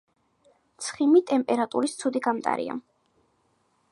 ცხიმი 0.85 1.21
ტემპერატურის 1.33 1.95
ცუდი 2.01 2.23
გამტარია. 2.31 2.81